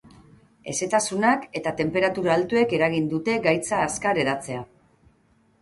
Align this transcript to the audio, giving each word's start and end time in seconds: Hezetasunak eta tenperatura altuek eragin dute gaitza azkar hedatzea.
Hezetasunak 0.71 1.43
eta 1.59 1.73
tenperatura 1.83 2.31
altuek 2.37 2.73
eragin 2.79 3.13
dute 3.15 3.39
gaitza 3.47 3.83
azkar 3.91 4.23
hedatzea. 4.23 4.65